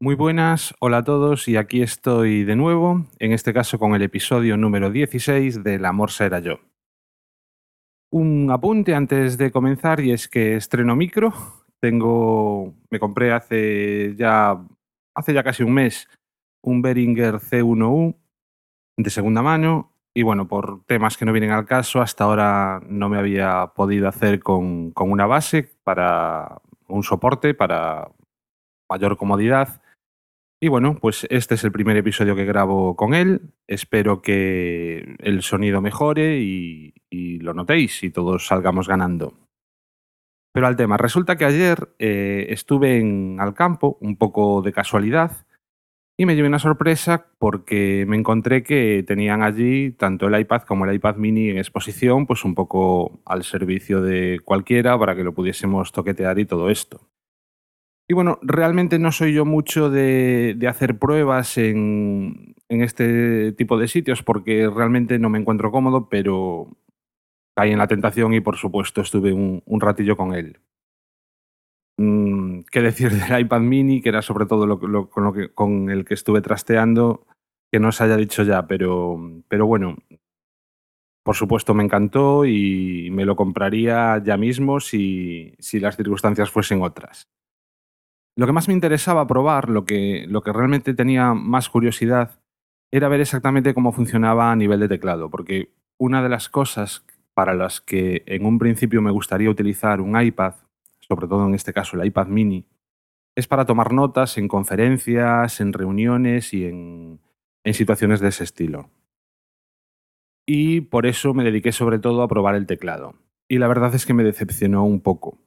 [0.00, 4.02] Muy buenas, hola a todos y aquí estoy de nuevo, en este caso con el
[4.02, 6.60] episodio número 16 del Amor será yo.
[8.12, 11.34] Un apunte antes de comenzar y es que estreno micro.
[11.80, 14.64] Tengo, me compré hace ya,
[15.16, 16.08] hace ya casi un mes
[16.62, 18.14] un Behringer C1U
[18.98, 23.08] de segunda mano y bueno, por temas que no vienen al caso, hasta ahora no
[23.08, 28.12] me había podido hacer con, con una base para un soporte para
[28.88, 29.82] mayor comodidad
[30.60, 33.52] y bueno, pues este es el primer episodio que grabo con él.
[33.68, 36.94] Espero que el sonido mejore y,
[37.40, 39.34] lo notéis y todos salgamos ganando.
[40.52, 45.46] Pero al tema, resulta que ayer eh, estuve en al campo, un poco de casualidad,
[46.18, 50.84] y me llevé una sorpresa porque me encontré que tenían allí tanto el iPad como
[50.84, 55.32] el iPad mini en exposición, pues un poco al servicio de cualquiera para que lo
[55.32, 57.07] pudiésemos toquetear y todo esto.
[58.10, 63.76] Y bueno, realmente no soy yo mucho de, de hacer pruebas en, en, este tipo
[63.76, 66.74] de sitios porque realmente no me encuentro cómodo, pero
[67.54, 70.58] caí en la tentación y por supuesto estuve un, un ratillo con él.
[71.98, 75.52] Mm, ¿Qué decir del iPad mini, que era sobre todo lo, lo, con, lo que,
[75.52, 77.26] con el que estuve trasteando,
[77.70, 79.96] que no os haya dicho ya, pero, pero bueno,
[81.22, 86.80] por supuesto me encantó y me lo compraría ya mismo si, si las circunstancias fuesen
[86.80, 87.28] otras.
[88.38, 92.38] Lo que más me interesaba probar, lo que, lo que realmente tenía más curiosidad,
[92.92, 97.52] era ver exactamente cómo funcionaba a nivel de teclado, porque una de las cosas para
[97.54, 100.54] las que en un principio me gustaría utilizar un iPad,
[101.00, 102.64] sobre todo en este caso el iPad mini,
[103.34, 107.18] es para tomar notas en conferencias, en reuniones y en,
[107.64, 108.88] en situaciones de ese estilo.
[110.46, 113.16] Y por eso me dediqué sobre todo a probar el teclado.
[113.48, 115.40] Y la verdad es que me decepcionó un poco.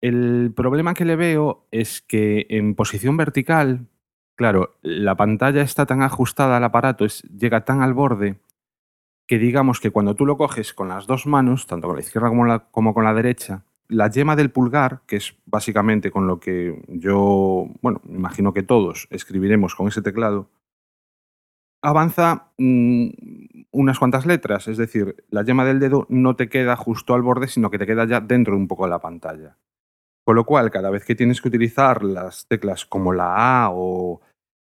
[0.00, 3.86] El problema que le veo es que en posición vertical,
[4.36, 8.38] claro, la pantalla está tan ajustada al aparato, llega tan al borde,
[9.26, 12.30] que digamos que cuando tú lo coges con las dos manos, tanto con la izquierda
[12.70, 17.68] como, con la derecha, la yema del pulgar, que es básicamente con lo que yo,
[17.82, 20.50] bueno, imagino que todos escribiremos con ese teclado,
[21.82, 23.08] avanza mmm,
[23.70, 27.48] unas cuantas letras, es decir, la yema del dedo no te queda justo al borde,
[27.48, 29.56] sino que te queda ya dentro de un poco de la pantalla.
[30.26, 34.20] Con lo cual, cada vez que tienes que utilizar las teclas como la A o,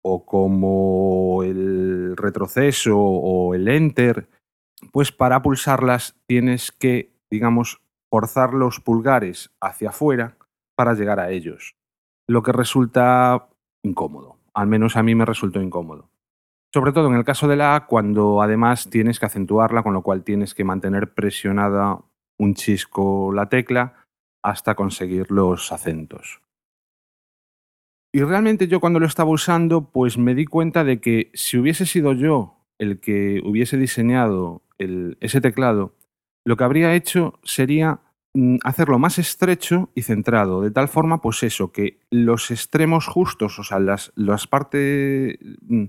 [0.03, 4.27] o como el retroceso o el enter,
[4.91, 7.81] pues para pulsarlas tienes que, digamos,
[8.11, 10.37] forzar los pulgares hacia afuera
[10.75, 11.75] para llegar a ellos,
[12.27, 13.47] lo que resulta
[13.83, 14.35] incómodo.
[14.53, 16.09] Al menos a mí me resultó incómodo.
[16.73, 20.01] Sobre todo en el caso de la A, cuando además tienes que acentuarla, con lo
[20.01, 22.01] cual tienes que mantener presionada
[22.37, 24.06] un chisco la tecla
[24.43, 26.41] hasta conseguir los acentos.
[28.13, 31.85] Y realmente yo cuando lo estaba usando, pues me di cuenta de que si hubiese
[31.85, 35.95] sido yo el que hubiese diseñado ese teclado,
[36.45, 37.99] lo que habría hecho sería
[38.33, 43.59] mm, hacerlo más estrecho y centrado, de tal forma, pues eso, que los extremos justos,
[43.59, 45.85] o sea, las, las partes, mm,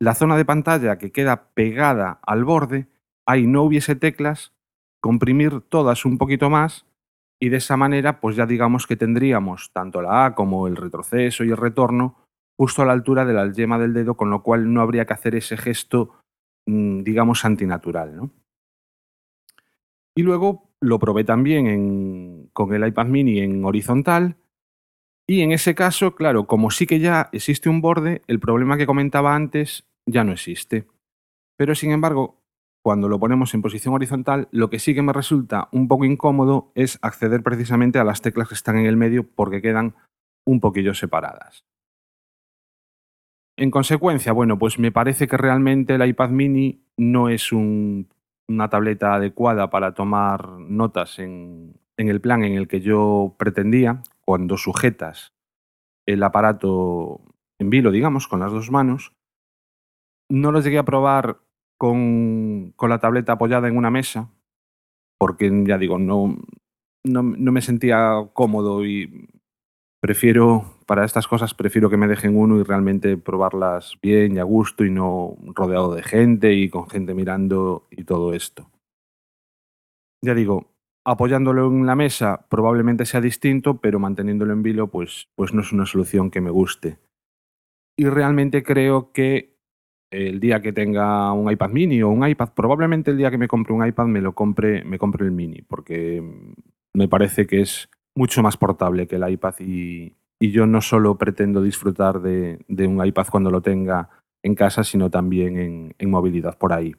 [0.00, 2.88] la zona de pantalla que queda pegada al borde,
[3.26, 4.52] ahí no hubiese teclas,
[5.00, 6.87] comprimir todas un poquito más
[7.40, 11.44] y de esa manera, pues ya digamos que tendríamos tanto la A como el retroceso
[11.44, 12.16] y el retorno
[12.58, 15.12] justo a la altura de la yema del dedo, con lo cual no habría que
[15.12, 16.16] hacer ese gesto,
[16.66, 18.16] mm, digamos, antinatural.
[18.16, 18.30] ¿no?
[20.16, 24.36] Y luego lo probé también en, con el iPad mini en horizontal.
[25.28, 28.86] Y en ese caso, claro, como sí que ya existe un borde, el problema que
[28.86, 30.86] comentaba antes ya no existe.
[31.56, 32.37] Pero sin embargo,
[32.88, 36.72] cuando lo ponemos en posición horizontal, lo que sí que me resulta un poco incómodo
[36.74, 39.94] es acceder precisamente a las teclas que están en el medio porque quedan
[40.46, 41.66] un poquillo separadas.
[43.58, 48.08] En consecuencia, bueno, pues me parece que realmente el iPad mini no es un,
[48.48, 54.02] una tableta adecuada para tomar notas en, en el plan en el que yo pretendía,
[54.24, 55.34] cuando sujetas
[56.06, 57.20] el aparato
[57.58, 59.12] en vilo, digamos, con las dos manos.
[60.30, 61.42] No lo llegué a probar
[61.78, 64.28] con, con, la tableta apoyada en una mesa,
[65.18, 66.36] porque ya digo, no,
[67.04, 69.28] no, no, me sentía cómodo y
[70.00, 74.44] prefiero, para estas cosas, prefiero que me dejen uno y realmente probarlas bien y a
[74.44, 78.68] gusto y no rodeado de gente y con gente mirando y todo esto.
[80.22, 80.66] Ya digo,
[81.04, 85.72] apoyándolo en la mesa probablemente sea distinto, pero manteniéndolo en vilo pues, pues no es
[85.72, 86.98] una solución que me guste.
[87.96, 89.57] Y realmente creo que
[90.10, 93.48] el día que tenga un iPad mini o un iPad, probablemente el día que me
[93.48, 96.22] compre un iPad me lo compre, me el mini, porque
[96.94, 101.62] me parece que es mucho más portable que el iPad y, yo no solo pretendo
[101.62, 104.08] disfrutar de, de un iPad cuando lo tenga
[104.44, 106.94] en casa, sino también en, en movilidad por ahí.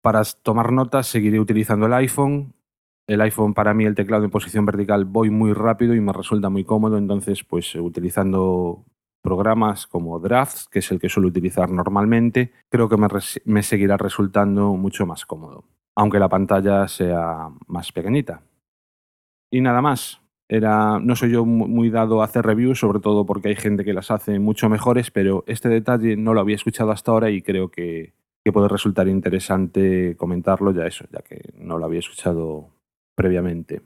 [0.00, 2.54] Para tomar notas seguiré utilizando el iPhone.
[3.06, 6.48] El iPhone para mí el teclado en posición vertical voy muy rápido y me resulta
[6.48, 8.86] muy cómodo, entonces pues utilizando
[9.24, 12.98] programas como Drafts, que es el que suelo utilizar normalmente, creo que
[13.46, 15.64] me, seguirá resultando mucho más cómodo,
[15.96, 18.42] aunque la pantalla sea más pequeñita.
[19.50, 23.48] Y nada más, era, no soy yo muy dado a hacer reviews, sobre todo porque
[23.48, 27.10] hay gente que las hace mucho mejores, pero este detalle no lo había escuchado hasta
[27.10, 28.12] ahora y creo que,
[28.44, 32.68] que puede resultar interesante comentarlo ya eso, ya que no lo había escuchado
[33.14, 33.80] previamente.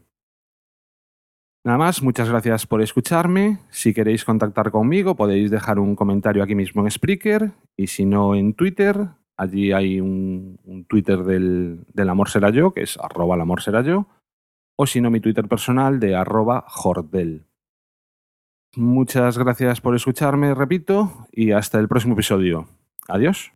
[1.68, 3.58] Nada más, muchas gracias por escucharme.
[3.68, 8.34] Si queréis contactar conmigo podéis dejar un comentario aquí mismo en Spreaker y si no
[8.34, 9.08] en Twitter.
[9.36, 13.82] Allí hay un, Twitter del, del amor será yo, que es arroba el amor será
[13.82, 14.06] yo
[14.76, 17.44] o si no mi Twitter personal de arroba jordel.
[18.74, 22.66] Muchas gracias por escucharme, repito, y hasta el próximo episodio.
[23.08, 23.52] Adiós.